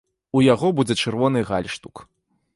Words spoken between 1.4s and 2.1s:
гальштук.